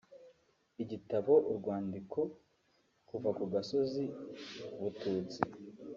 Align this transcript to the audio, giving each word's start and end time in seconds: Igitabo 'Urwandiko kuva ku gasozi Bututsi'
Igitabo 0.83 1.33
'Urwandiko 1.47 2.19
kuva 3.09 3.29
ku 3.37 3.43
gasozi 3.53 4.03
Bututsi' 4.79 5.41